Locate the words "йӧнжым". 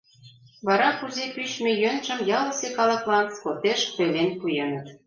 1.81-2.19